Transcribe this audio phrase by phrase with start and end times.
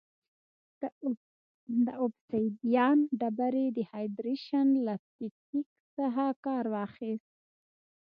[1.85, 7.31] د اوبسیدیان ډبرې د هایدرېشن له تکتیک څخه کار واخیست.